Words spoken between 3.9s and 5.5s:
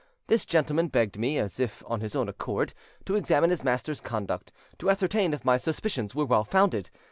conduct, to ascertain if